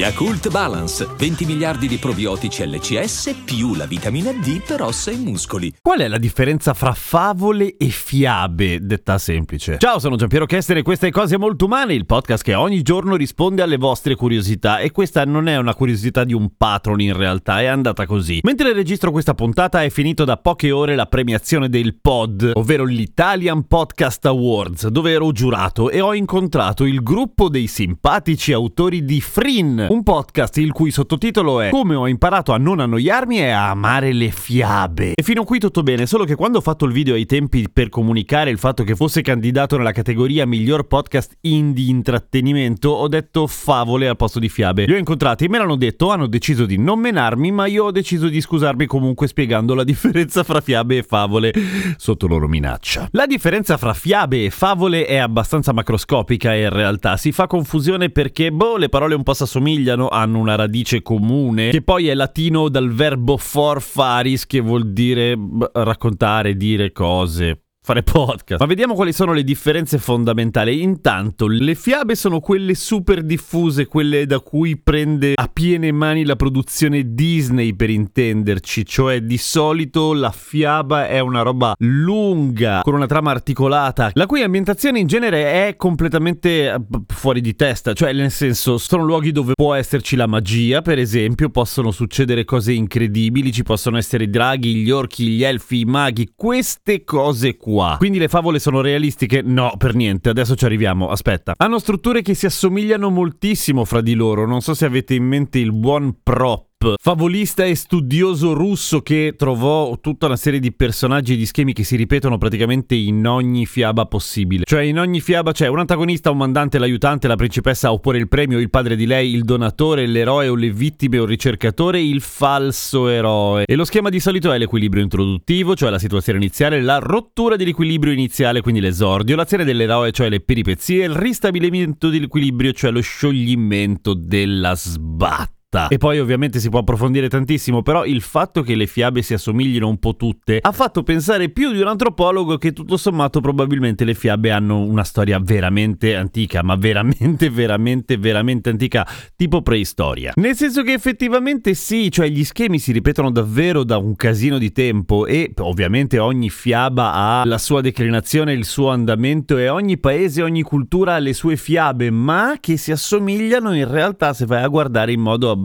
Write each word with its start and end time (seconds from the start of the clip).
Yakult 0.00 0.48
Balance, 0.48 1.06
20 1.14 1.44
miliardi 1.44 1.86
di 1.86 1.98
probiotici 1.98 2.66
LCS 2.66 3.42
più 3.44 3.74
la 3.74 3.84
vitamina 3.84 4.32
D 4.32 4.62
per 4.66 4.80
ossa 4.80 5.10
e 5.10 5.16
muscoli. 5.16 5.74
Qual 5.82 5.98
è 5.98 6.08
la 6.08 6.16
differenza 6.16 6.72
fra 6.72 6.94
favole 6.94 7.76
e 7.76 7.90
fiabe, 7.90 8.78
detta 8.80 9.18
semplice? 9.18 9.76
Ciao, 9.78 9.98
sono 9.98 10.16
Giampiero 10.16 10.46
Chester 10.46 10.78
e 10.78 10.82
queste 10.82 11.10
Cose 11.10 11.36
Molto 11.36 11.66
Umane, 11.66 11.92
il 11.92 12.06
podcast 12.06 12.42
che 12.42 12.54
ogni 12.54 12.80
giorno 12.80 13.14
risponde 13.14 13.60
alle 13.60 13.76
vostre 13.76 14.14
curiosità. 14.14 14.78
E 14.78 14.90
questa 14.90 15.26
non 15.26 15.48
è 15.48 15.58
una 15.58 15.74
curiosità 15.74 16.24
di 16.24 16.32
un 16.32 16.48
patron 16.56 16.98
in 17.02 17.14
realtà, 17.14 17.60
è 17.60 17.66
andata 17.66 18.06
così. 18.06 18.40
Mentre 18.42 18.72
registro 18.72 19.10
questa 19.10 19.34
puntata 19.34 19.82
è 19.82 19.90
finito 19.90 20.24
da 20.24 20.38
poche 20.38 20.70
ore 20.70 20.94
la 20.94 21.04
premiazione 21.04 21.68
del 21.68 21.94
POD, 22.00 22.52
ovvero 22.54 22.84
l'Italian 22.86 23.66
Podcast 23.66 24.24
Awards, 24.24 24.86
dove 24.86 25.10
ero 25.10 25.30
giurato 25.32 25.90
e 25.90 26.00
ho 26.00 26.14
incontrato 26.14 26.86
il 26.86 27.02
gruppo 27.02 27.50
dei 27.50 27.66
simpatici 27.66 28.54
autori 28.54 29.04
di 29.04 29.20
Frin, 29.20 29.88
un 29.90 30.04
podcast 30.04 30.56
il 30.58 30.70
cui 30.70 30.92
sottotitolo 30.92 31.60
è 31.60 31.70
Come 31.70 31.96
ho 31.96 32.06
imparato 32.06 32.52
a 32.52 32.58
non 32.58 32.78
annoiarmi 32.78 33.40
e 33.40 33.50
a 33.50 33.70
amare 33.70 34.12
le 34.12 34.30
fiabe. 34.30 35.14
E 35.16 35.22
fino 35.24 35.42
a 35.42 35.44
qui 35.44 35.58
tutto 35.58 35.82
bene, 35.82 36.06
solo 36.06 36.22
che 36.22 36.36
quando 36.36 36.58
ho 36.58 36.60
fatto 36.60 36.84
il 36.84 36.92
video 36.92 37.14
ai 37.14 37.26
tempi 37.26 37.68
per 37.68 37.88
comunicare 37.88 38.50
il 38.50 38.58
fatto 38.58 38.84
che 38.84 38.94
fosse 38.94 39.20
candidato 39.20 39.76
nella 39.76 39.90
categoria 39.90 40.46
miglior 40.46 40.86
podcast 40.86 41.38
indie 41.40 41.90
intrattenimento, 41.90 42.88
ho 42.88 43.08
detto 43.08 43.48
favole 43.48 44.06
al 44.06 44.14
posto 44.14 44.38
di 44.38 44.48
fiabe. 44.48 44.84
Li 44.86 44.92
ho 44.92 44.96
incontrati 44.96 45.46
e 45.46 45.48
me 45.48 45.58
l'hanno 45.58 45.74
detto, 45.74 46.10
hanno 46.10 46.28
deciso 46.28 46.66
di 46.66 46.78
non 46.78 47.00
menarmi, 47.00 47.50
ma 47.50 47.66
io 47.66 47.86
ho 47.86 47.90
deciso 47.90 48.28
di 48.28 48.40
scusarmi 48.40 48.86
comunque 48.86 49.26
spiegando 49.26 49.74
la 49.74 49.82
differenza 49.90 50.44
fra 50.44 50.60
fiabe 50.60 50.98
e 50.98 51.02
favole 51.02 51.52
sotto 51.96 52.28
loro 52.28 52.46
minaccia. 52.46 53.08
La 53.10 53.26
differenza 53.26 53.76
fra 53.76 53.92
fiabe 53.92 54.44
e 54.44 54.50
favole 54.50 55.04
è 55.04 55.16
abbastanza 55.16 55.72
macroscopica 55.72 56.54
in 56.54 56.70
realtà, 56.70 57.16
si 57.16 57.32
fa 57.32 57.48
confusione 57.48 58.10
perché 58.10 58.52
boh, 58.52 58.76
le 58.76 58.88
parole 58.88 59.16
un 59.16 59.24
po' 59.24 59.34
s'assomigliano 59.34 59.69
assomigliano 59.70 60.08
hanno 60.08 60.38
una 60.38 60.56
radice 60.56 61.02
comune, 61.02 61.70
che 61.70 61.82
poi 61.82 62.08
è 62.08 62.14
latino 62.14 62.68
dal 62.68 62.90
verbo 62.90 63.36
for 63.36 63.80
faris, 63.80 64.46
che 64.46 64.60
vuol 64.60 64.92
dire 64.92 65.36
raccontare, 65.72 66.56
dire 66.56 66.92
cose 66.92 67.62
fare 67.90 68.02
podcast. 68.04 68.60
Ma 68.60 68.66
vediamo 68.66 68.94
quali 68.94 69.12
sono 69.12 69.32
le 69.32 69.42
differenze 69.42 69.98
fondamentali. 69.98 70.80
Intanto, 70.80 71.48
le 71.48 71.74
fiabe 71.74 72.14
sono 72.14 72.38
quelle 72.38 72.74
super 72.74 73.22
diffuse, 73.22 73.86
quelle 73.86 74.26
da 74.26 74.38
cui 74.38 74.78
prende 74.78 75.32
a 75.34 75.50
piene 75.52 75.90
mani 75.90 76.24
la 76.24 76.36
produzione 76.36 77.14
Disney 77.14 77.74
per 77.74 77.90
intenderci, 77.90 78.86
cioè 78.86 79.20
di 79.22 79.38
solito 79.38 80.12
la 80.12 80.30
fiaba 80.30 81.08
è 81.08 81.18
una 81.18 81.42
roba 81.42 81.74
lunga, 81.78 82.80
con 82.82 82.94
una 82.94 83.06
trama 83.06 83.32
articolata, 83.32 84.10
la 84.14 84.26
cui 84.26 84.42
ambientazione 84.42 85.00
in 85.00 85.08
genere 85.08 85.68
è 85.68 85.76
completamente 85.76 86.70
eh, 86.70 86.80
fuori 87.08 87.40
di 87.40 87.56
testa, 87.56 87.92
cioè 87.92 88.12
nel 88.12 88.30
senso 88.30 88.78
sono 88.78 89.02
luoghi 89.04 89.32
dove 89.32 89.54
può 89.54 89.74
esserci 89.74 90.14
la 90.14 90.26
magia, 90.26 90.80
per 90.82 90.98
esempio, 90.98 91.50
possono 91.50 91.90
succedere 91.90 92.44
cose 92.44 92.72
incredibili, 92.72 93.52
ci 93.52 93.64
possono 93.64 93.96
essere 93.96 94.24
i 94.24 94.30
draghi, 94.30 94.76
gli 94.76 94.90
orchi, 94.90 95.26
gli 95.26 95.42
elfi, 95.42 95.80
i 95.80 95.84
maghi, 95.84 96.32
queste 96.36 97.02
cose 97.02 97.56
qua 97.56 97.79
qua. 97.80 97.96
Quindi 97.96 98.18
le 98.18 98.28
favole 98.28 98.58
sono 98.58 98.80
realistiche? 98.82 99.42
No, 99.42 99.72
per 99.78 99.94
niente, 99.94 100.28
adesso 100.28 100.54
ci 100.54 100.64
arriviamo, 100.66 101.08
aspetta. 101.08 101.54
Hanno 101.56 101.78
strutture 101.78 102.20
che 102.20 102.34
si 102.34 102.46
assomigliano 102.46 103.08
moltissimo 103.08 103.84
fra 103.84 104.02
di 104.02 104.14
loro, 104.14 104.46
non 104.46 104.60
so 104.60 104.74
se 104.74 104.84
avete 104.84 105.14
in 105.14 105.24
mente 105.24 105.58
il 105.58 105.72
buon 105.72 106.18
prop 106.22 106.69
favolista 106.98 107.64
e 107.64 107.74
studioso 107.74 108.54
russo 108.54 109.02
che 109.02 109.34
trovò 109.36 109.98
tutta 110.00 110.26
una 110.26 110.36
serie 110.36 110.60
di 110.60 110.72
personaggi 110.72 111.34
e 111.34 111.36
di 111.36 111.44
schemi 111.44 111.74
che 111.74 111.84
si 111.84 111.94
ripetono 111.94 112.38
praticamente 112.38 112.94
in 112.94 113.26
ogni 113.26 113.66
fiaba 113.66 114.06
possibile. 114.06 114.64
Cioè 114.64 114.82
in 114.82 114.98
ogni 114.98 115.20
fiaba 115.20 115.52
c'è 115.52 115.66
un 115.66 115.78
antagonista, 115.78 116.30
un 116.30 116.38
mandante, 116.38 116.78
l'aiutante, 116.78 117.28
la 117.28 117.36
principessa 117.36 117.92
oppure 117.92 118.16
il 118.16 118.28
premio, 118.28 118.58
il 118.58 118.70
padre 118.70 118.96
di 118.96 119.04
lei, 119.04 119.34
il 119.34 119.44
donatore, 119.44 120.06
l'eroe 120.06 120.48
o 120.48 120.54
le 120.54 120.70
vittime 120.70 121.18
o 121.18 121.24
il 121.24 121.28
ricercatore, 121.28 122.00
il 122.00 122.22
falso 122.22 123.08
eroe. 123.08 123.64
E 123.66 123.74
lo 123.74 123.84
schema 123.84 124.08
di 124.08 124.18
solito 124.18 124.50
è 124.50 124.56
l'equilibrio 124.56 125.02
introduttivo, 125.02 125.74
cioè 125.74 125.90
la 125.90 125.98
situazione 125.98 126.38
iniziale, 126.38 126.80
la 126.80 126.98
rottura 126.98 127.56
dell'equilibrio 127.56 128.14
iniziale, 128.14 128.62
quindi 128.62 128.80
l'esordio, 128.80 129.36
l'azione 129.36 129.64
dell'eroe, 129.64 130.12
cioè 130.12 130.30
le 130.30 130.40
peripezie, 130.40 131.04
il 131.04 131.14
ristabilimento 131.14 132.08
dell'equilibrio, 132.08 132.72
cioè 132.72 132.90
lo 132.90 133.00
scioglimento 133.00 134.14
della 134.14 134.74
sbatta 134.74 135.58
fatta. 135.70 135.88
E 135.88 135.98
poi 135.98 136.18
ovviamente 136.18 136.58
si 136.58 136.68
può 136.68 136.80
approfondire 136.80 137.28
tantissimo, 137.28 137.82
però 137.82 138.04
il 138.04 138.20
fatto 138.20 138.62
che 138.62 138.74
le 138.74 138.86
fiabe 138.86 139.22
si 139.22 139.34
assomiglino 139.34 139.88
un 139.88 139.98
po' 139.98 140.16
tutte 140.16 140.58
ha 140.60 140.72
fatto 140.72 141.02
pensare 141.02 141.48
più 141.48 141.72
di 141.72 141.80
un 141.80 141.86
antropologo 141.86 142.58
che 142.58 142.72
tutto 142.72 142.96
sommato 142.96 143.40
probabilmente 143.40 144.04
le 144.04 144.14
fiabe 144.14 144.50
hanno 144.50 144.80
una 144.80 145.04
storia 145.04 145.38
veramente 145.38 146.16
antica, 146.16 146.62
ma 146.62 146.74
veramente, 146.74 147.48
veramente, 147.50 148.16
veramente 148.18 148.70
antica, 148.70 149.06
tipo 149.36 149.62
preistoria. 149.62 150.32
Nel 150.36 150.56
senso 150.56 150.82
che 150.82 150.92
effettivamente 150.92 151.74
sì, 151.74 152.10
cioè 152.10 152.28
gli 152.28 152.44
schemi 152.44 152.78
si 152.78 152.92
ripetono 152.92 153.30
davvero 153.30 153.84
da 153.84 153.96
un 153.98 154.16
casino 154.16 154.58
di 154.58 154.72
tempo 154.72 155.26
e 155.26 155.52
ovviamente 155.58 156.18
ogni 156.18 156.50
fiaba 156.50 157.12
ha 157.12 157.44
la 157.44 157.58
sua 157.58 157.80
declinazione, 157.80 158.52
il 158.52 158.64
suo 158.64 158.88
andamento 158.88 159.56
e 159.56 159.68
ogni 159.68 159.98
paese, 159.98 160.42
ogni 160.42 160.62
cultura 160.62 161.14
ha 161.14 161.18
le 161.18 161.32
sue 161.32 161.56
fiabe, 161.56 162.10
ma 162.10 162.56
che 162.58 162.76
si 162.76 162.90
assomigliano 162.90 163.74
in 163.74 163.90
realtà 163.90 164.32
se 164.32 164.46
vai 164.46 164.62
a 164.62 164.68
guardare 164.68 165.12
in 165.12 165.20
modo 165.20 165.50
abbastanza 165.50 165.59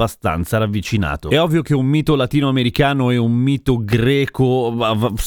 ravvicinato. 0.58 1.30
È 1.30 1.40
ovvio 1.40 1.62
che 1.62 1.74
un 1.74 1.86
mito 1.86 2.16
latinoamericano 2.16 3.12
e 3.12 3.18
un 3.18 3.34
mito 3.34 3.78
greco 3.78 4.76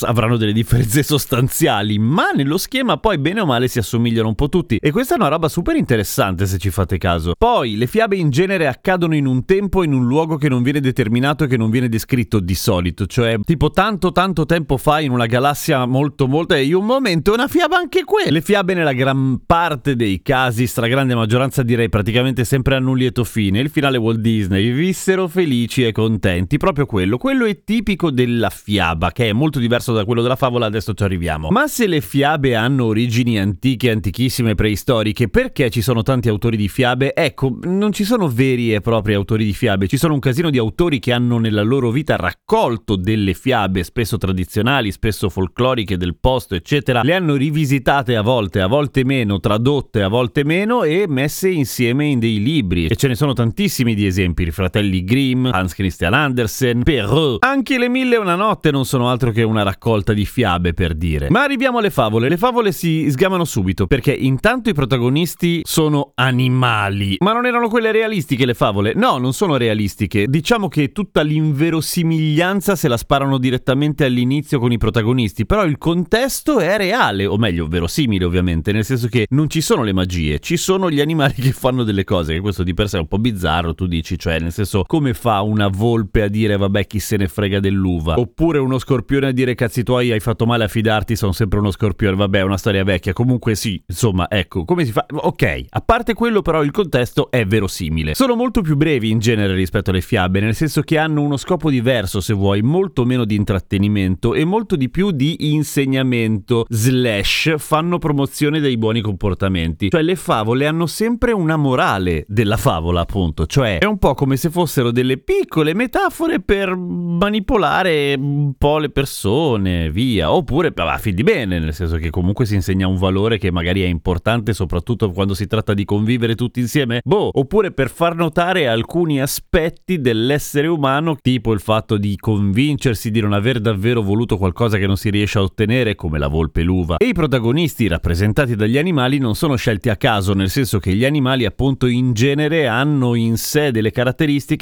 avranno 0.03 0.37
delle 0.37 0.53
differenze 0.53 1.03
sostanziali, 1.05 1.99
ma 1.99 2.31
nello 2.31 2.59
schema 2.59 2.97
poi 2.99 3.19
bene 3.19 3.41
o 3.41 3.47
male 3.47 3.69
si 3.69 3.79
assomigliano 3.79 4.29
un 4.29 4.35
po' 4.35 4.49
tutti. 4.49 4.79
E 4.81 4.91
questa 4.91 5.15
è 5.15 5.19
una 5.19 5.29
roba 5.29 5.49
super 5.49 5.77
interessante 5.77 6.47
se 6.47 6.59
ci 6.59 6.71
fate 6.71 6.99
caso. 6.99 7.35
Poi, 7.37 7.77
le 7.77 7.87
fiabe 7.87 8.17
in 8.17 8.31
genere 8.31 8.67
accadono 8.67 9.15
in 9.15 9.27
un 9.27 9.45
tempo, 9.45 9.83
in 9.83 9.93
un 9.93 10.07
luogo 10.07 10.37
che 10.37 10.49
non 10.49 10.63
viene 10.63 10.81
determinato 10.81 11.45
e 11.45 11.47
che 11.47 11.57
non 11.57 11.71
viene 11.71 11.89
descritto 11.89 12.41
di 12.41 12.55
solito, 12.55 13.07
cioè 13.07 13.39
tipo 13.43 13.71
tanto 13.71 14.13
tanto 14.13 14.47
tempo 14.47 14.77
fa 14.77 15.01
in 15.01 15.11
una 15.11 15.27
galassia 15.27 15.87
molto 15.87 16.27
molto... 16.27 16.55
e 16.55 16.73
un 16.75 16.85
momento, 16.85 17.33
una 17.33 17.49
fiaba 17.49 17.77
anche 17.77 18.05
quella. 18.05 18.31
Le 18.31 18.41
fiabe 18.41 18.75
nella 18.75 18.93
gran 18.93 19.41
parte 19.47 19.97
dei 19.97 20.23
casi, 20.23 20.67
stragrande 20.67 21.15
maggioranza 21.15 21.63
direi 21.63 21.89
praticamente 21.89 22.45
sempre 22.45 22.77
hanno 22.77 22.91
un 22.91 22.97
lieto 22.97 23.25
fine. 23.25 23.61
Il 23.61 23.71
finale 23.71 23.99
Walt 23.99 24.19
Disney 24.21 24.58
Disney 24.59 24.73
vissero 24.73 25.29
felici 25.29 25.85
e 25.85 25.93
contenti. 25.93 26.57
Proprio 26.57 26.87
quello. 26.87 27.17
Quello 27.17 27.45
è 27.45 27.63
tipico 27.65 28.11
della 28.11 28.51
fiaba, 28.51 29.13
che 29.13 29.29
è 29.29 29.33
molto 29.33 29.59
diverso 29.59 29.93
da 29.93 30.05
quello 30.05 30.23
della 30.23 30.37
favola, 30.37 30.67
adesso 30.67 30.95
ci 30.95 31.03
arriviamo. 31.03 31.51
Ma 31.51 31.67
se 31.67 31.87
le 31.87 32.01
fiabe 32.01 32.55
hanno 32.55 32.87
origini 32.87 33.39
antiche, 33.39 33.91
antichissime, 33.91 34.55
preistoriche, 34.55 35.29
perché 35.29 35.71
ci 35.71 35.81
sono 35.81 36.03
tanti 36.03 36.29
autori 36.29 36.57
di 36.57 36.69
fiabe? 36.69 37.15
Ecco, 37.15 37.57
non 37.63 37.93
ci 37.93 38.05
sono 38.05 38.29
veri 38.29 38.75
e 38.75 38.81
propri 38.81 39.15
autori 39.15 39.45
di 39.45 39.53
fiabe, 39.53 39.87
ci 39.87 39.97
sono 39.97 40.15
un 40.15 40.21
casino 40.21 40.51
di 40.51 40.59
autori 40.59 40.99
che 40.99 41.13
hanno 41.13 41.39
nella 41.39 41.63
loro 41.63 41.91
vita 41.91 42.17
raccolto 42.17 42.97
delle 42.97 43.35
fiabe, 43.35 43.85
spesso 43.85 44.19
tradizionali, 44.19 44.91
spesso 44.91 45.29
folcloriche 45.29 45.97
del 45.97 46.17
posto, 46.19 46.55
eccetera. 46.55 47.03
Le 47.03 47.15
hanno 47.15 47.37
rivisitate 47.37 48.17
a 48.17 48.23
volte, 48.23 48.61
a 48.61 48.67
volte 48.67 49.05
meno, 49.05 49.41
tradotte 49.41 50.03
a 50.03 50.09
volte 50.09 50.45
meno 50.45 50.83
e 50.83 51.07
messe 51.09 51.49
insieme 51.49 52.07
in 52.07 52.19
dei 52.19 52.43
libri. 52.43 52.87
E 52.87 52.97
ce 52.97 53.09
ne 53.09 53.15
sono 53.15 53.33
tantissimi 53.33 53.95
di 53.95 54.07
esempi 54.07 54.45
i 54.49 54.53
fratelli 54.53 55.05
Grimm, 55.05 55.47
Hans 55.47 55.75
Christian 55.75 56.15
Andersen, 56.15 56.83
Perrault. 56.83 57.45
Anche 57.45 57.79
le 57.79 57.89
mille 57.89 58.17
e 58.17 58.19
una 58.19 58.35
notte 58.35 58.71
non 58.71 58.85
sono 58.85 59.09
altro 59.09 59.31
che 59.31 59.43
una 59.43 59.63
raccolta 59.63 60.13
di 60.13 60.25
fiabe 60.25 60.75
per 60.75 60.95
dire. 60.95 61.29
Ma 61.31 61.43
arriviamo 61.43 61.79
alle 61.79 61.91
favole. 61.91 62.29
Le 62.29 62.37
favole 62.37 62.73
si 62.73 63.11
sgamano 63.11 63.45
subito 63.45 63.87
perché 63.87 64.13
intanto 64.13 64.69
i 64.69 64.75
protagonisti 64.75 65.61
sono 65.65 66.13
animali. 66.15 67.17
Ma 67.21 67.33
non 67.33 67.47
erano 67.47 67.69
quelle 67.69 67.93
realistiche 67.93 68.45
le 68.45 68.55
favole? 68.55 68.93
No, 68.95 69.19
non 69.19 69.33
sono 69.33 69.57
realistiche. 69.57 70.27
Diciamo 70.27 70.69
che 70.69 70.93
tutta 70.93 71.23
l'inverosimiglianza 71.23 72.77
se 72.77 72.89
la 72.89 72.97
sparano 72.97 73.39
direttamente 73.39 74.05
all'inizio 74.05 74.59
con 74.59 74.73
i 74.73 74.79
protagonisti, 74.79 75.47
però 75.47 75.65
il 75.65 75.79
contesto 75.79 76.59
è 76.59 76.77
reale, 76.77 77.27
o 77.27 77.37
meglio, 77.37 77.67
verosimile 77.67 78.25
ovviamente, 78.25 78.73
nel 78.73 78.85
senso 78.85 79.09
che 79.09 79.27
non 79.31 79.49
ci 79.49 79.61
sono 79.61 79.83
le 79.83 79.93
magie, 79.93 80.39
ci 80.41 80.57
sono 80.57 80.91
gli 80.91 81.01
animali 81.01 81.35
che 81.41 81.53
fanno 81.53 81.85
delle 81.85 82.05
cose, 82.05 82.35
che 82.35 82.41
questo 82.41 82.63
di 82.63 82.75
per 82.75 82.89
sé 82.89 82.97
è 82.97 83.01
un 83.01 83.09
po' 83.09 83.19
bizzarro, 83.19 83.75
tu 83.75 83.87
dici, 83.87 84.19
cioè 84.19 84.38
nel 84.39 84.53
senso 84.53 84.85
come 84.87 85.15
fa 85.15 85.41
una 85.43 85.69
volpe 85.69 86.23
a 86.23 86.29
dire 86.29 86.57
vabbè 86.57 86.87
chi 86.87 86.99
se 86.99 87.17
ne 87.17 87.29
frega 87.29 87.61
dell'uva? 87.61 88.19
Oppure 88.19 88.59
uno 88.59 88.79
scorpione 88.79 89.29
a 89.29 89.33
dire 89.33 89.55
cazzi 89.55 89.83
tuoi 89.83 90.13
hai 90.13 90.21
fatto 90.21 90.47
male 90.47 90.65
a 90.65 90.69
fidarti, 90.69 91.17
sono 91.17 91.33
sempre 91.33 91.59
uno 91.59 91.71
scorpione, 91.71 92.17
vabbè 92.17 92.39
è 92.39 92.43
una 92.43 92.57
storia 92.57 92.85
vecchia, 92.85 93.13
comunque 93.13 93.55
sì, 93.55 93.83
insomma 93.87 94.29
ecco, 94.31 94.65
come 94.65 94.85
si 94.85 94.93
fa? 94.93 95.07
Ok, 95.11 95.65
a 95.69 95.81
parte 95.81 96.15
quello 96.15 96.43
però 96.43 96.63
il 96.63 96.71
contesto 96.71 97.31
è 97.31 97.45
verosimile. 97.45 98.15
Sono 98.15 98.35
molto 98.35 98.63
più 98.63 98.77
brevi 98.77 99.11
in 99.11 99.19
genere 99.19 99.55
rispetto 99.55 99.91
alle 99.91 100.01
fiabe, 100.01 100.41
nel 100.41 100.55
senso 100.55 100.83
che 100.83 100.99
hanno 100.99 101.23
uno 101.23 101.37
scopo 101.37 101.71
diverso 101.71 102.21
se 102.21 102.35
vuoi, 102.35 102.63
molto 102.63 103.05
meno 103.05 103.25
di 103.25 103.35
intrattenimento 103.35 104.35
e 104.35 104.45
molto 104.45 104.77
di 104.77 104.89
più 104.89 105.11
di 105.11 105.53
insegnamento 105.53 106.67
slash 106.69 107.55
fanno 107.59 107.99
promozione 107.99 108.61
dei 108.61 108.77
buoni 108.77 109.01
comportamenti. 109.01 109.91
Cioè 109.91 110.03
le 110.03 110.17
favole 110.17 110.67
hanno 110.67 110.87
sempre 110.87 111.33
una 111.33 111.57
morale 111.57 112.25
della 112.29 112.57
favola 112.57 113.01
appunto, 113.01 113.47
cioè 113.47 113.79
è 113.79 113.85
un 113.85 113.99
po' 113.99 114.15
come 114.15 114.28
se 114.37 114.51
fossero 114.51 114.91
delle 114.91 115.19
piccole 115.19 115.75
metafore 115.75 116.41
per 116.41 116.75
manipolare 116.77 118.15
un 118.19 118.53
po' 118.57 118.79
le 118.79 118.91
persone, 118.91 119.91
via, 119.91 120.33
oppure 120.33 120.73
va 120.75 121.01
di 121.03 121.23
bene, 121.23 121.59
nel 121.59 121.73
senso 121.73 121.97
che 121.97 122.11
comunque 122.11 122.45
si 122.45 122.55
insegna 122.55 122.87
un 122.87 122.97
valore 122.97 123.39
che 123.39 123.51
magari 123.51 123.83
è 123.83 123.87
importante 123.87 124.53
soprattutto 124.53 125.11
quando 125.11 125.35
si 125.35 125.47
tratta 125.47 125.73
di 125.73 125.85
convivere 125.85 126.35
tutti 126.35 126.61
insieme, 126.61 127.01
boh, 127.03 127.31
oppure 127.33 127.73
per 127.73 127.91
far 127.91 128.15
notare 128.15 128.69
alcuni 128.69 129.21
aspetti 129.21 130.01
dell'essere 130.01 130.67
umano, 130.67 131.17
tipo 131.21 131.53
il 131.53 131.61
fatto 131.61 131.97
di 131.97 132.17
convincersi 132.17 133.11
di 133.11 133.21
non 133.21 133.33
aver 133.33 133.61
davvero 133.61 134.03
voluto 134.03 134.37
qualcosa 134.37 134.77
che 134.77 134.87
non 134.87 134.97
si 134.97 135.11
riesce 135.11 135.39
a 135.39 135.43
ottenere, 135.43 135.95
come 135.95 136.19
la 136.19 136.29
volpe 136.29 136.63
l'uva. 136.63 136.97
E 136.99 137.07
i 137.07 137.15
protagonisti 137.15 137.89
rappresentati 137.89 138.55
dagli 138.55 138.77
animali 138.77 139.19
non 139.19 139.35
sono 139.35 139.57
scelti 139.57 139.89
a 139.89 139.97
caso, 139.97 140.35
nel 140.35 140.51
senso 140.51 140.79
che 140.79 140.93
gli 140.95 141.05
animali 141.05 141.45
appunto 141.45 141.87
in 141.87 142.13
genere 142.13 142.67
hanno 142.67 143.15
in 143.15 143.37
sé 143.37 143.71
delle 143.71 143.91
caratteristiche 143.91 144.18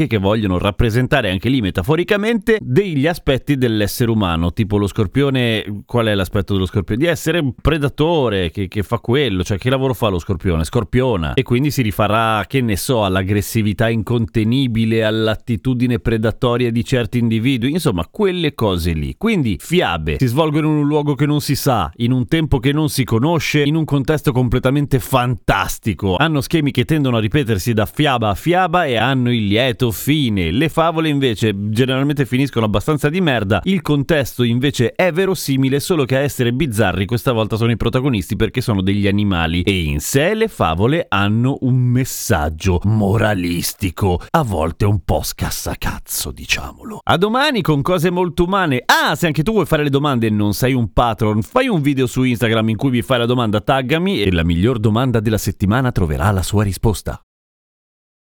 che 0.07 0.19
vogliono 0.19 0.59
rappresentare 0.59 1.31
anche 1.31 1.49
lì 1.49 1.63
metaforicamente 1.63 2.59
degli 2.61 3.07
aspetti 3.07 3.57
dell'essere 3.57 4.11
umano, 4.11 4.53
tipo 4.53 4.77
lo 4.77 4.87
scorpione, 4.87 5.83
qual 5.87 6.07
è 6.07 6.15
l'aspetto 6.15 6.53
dello 6.53 6.67
scorpione? 6.67 7.03
Di 7.03 7.09
essere 7.09 7.39
un 7.39 7.55
predatore 7.55 8.51
che, 8.51 8.69
che 8.69 8.83
fa 8.83 8.99
quello, 8.99 9.43
cioè 9.43 9.57
che 9.57 9.71
lavoro 9.71 9.95
fa 9.95 10.09
lo 10.09 10.19
scorpione? 10.19 10.63
Scorpiona 10.63 11.33
e 11.35 11.43
quindi 11.43 11.71
si 11.71 11.81
rifarà, 11.81 12.45
che 12.47 12.61
ne 12.61 12.77
so, 12.77 13.05
all'aggressività 13.05 13.89
incontenibile, 13.89 15.05
all'attitudine 15.05 16.01
predatoria 16.01 16.71
di 16.71 16.85
certi 16.85 17.19
individui, 17.19 17.71
insomma 17.71 18.07
quelle 18.11 18.55
cose 18.55 18.93
lì. 18.93 19.15
Quindi 19.17 19.57
fiabe 19.59 20.17
si 20.19 20.27
svolgono 20.27 20.69
in 20.69 20.75
un 20.75 20.87
luogo 20.87 21.15
che 21.15 21.25
non 21.25 21.41
si 21.41 21.57
sa, 21.57 21.91
in 21.97 22.13
un 22.13 22.27
tempo 22.27 22.59
che 22.59 22.73
non 22.73 22.91
si 22.91 23.05
conosce, 23.05 23.63
in 23.63 23.75
un 23.75 23.87
contesto 23.87 24.33
completamente 24.33 24.99
fantastico. 24.99 26.17
Hanno 26.17 26.43
schemi 26.43 26.73
che 26.73 26.85
tendono 26.85 27.17
a 27.17 27.21
ripetersi 27.21 27.73
da 27.73 27.87
fiaba 27.87 28.29
a 28.29 28.35
fiaba 28.35 28.85
e 28.85 28.97
hanno 28.97 29.33
il 29.33 29.46
lieto 29.47 29.91
fine. 29.91 30.51
Le 30.51 30.69
favole 30.69 31.09
invece 31.09 31.55
generalmente 31.71 32.27
finiscono 32.27 32.67
abbastanza 32.67 33.09
di 33.09 33.21
merda. 33.21 33.61
Il 33.65 33.83
contesto 33.83 34.43
invece 34.43 34.93
è 34.93 35.13
verosimile, 35.13 35.81
solo 35.81 36.05
che 36.05 36.17
a 36.17 36.21
essere 36.21 36.53
bizzarri 36.53 37.07
questa 37.07 37.33
volta 37.33 37.57
sono 37.57 37.71
i 37.71 37.77
protagonisti 37.77 38.37
perché 38.37 38.61
sono 38.61 38.83
degli 38.83 39.07
animali 39.07 39.63
e 39.63 39.83
in 39.83 40.01
sé 40.01 40.35
le 40.35 40.49
favole 40.49 41.07
hanno 41.09 41.59
un 41.61 41.77
messaggio 41.77 42.81
moralistico, 42.85 44.21
a 44.31 44.43
volte 44.43 44.85
un 44.85 45.01
po' 45.05 45.23
scassacazzo, 45.23 46.31
diciamolo. 46.33 47.01
A 47.03 47.17
domani 47.17 47.63
con 47.63 47.83
cose 47.83 48.11
molto 48.11 48.45
umane. 48.45 48.83
Ah, 48.85 49.15
se 49.15 49.27
anche 49.27 49.43
tu 49.43 49.53
vuoi 49.53 49.67
fare 49.67 49.83
le 49.83 49.91
domande 49.91 50.27
e 50.27 50.31
non 50.31 50.53
sei 50.53 50.75
un 50.75 50.93
patron, 50.93 51.43
fai 51.43 51.69
un 51.69 51.81
video 51.81 52.07
su 52.07 52.23
Instagram 52.23 52.71
in 52.71 52.77
cui 52.77 52.91
vi 52.91 53.03
fai 53.03 53.19
la 53.19 53.27
domanda, 53.27 53.61
taggami 53.61 54.23
e 54.23 54.33
la 54.33 54.45
miglior 54.45 54.79
domanda 54.79 55.21
della 55.21 55.39
settimana 55.39 55.93
troverà 55.93 56.31
la 56.31 56.43
sua 56.43 56.63
risposta. 56.63 57.21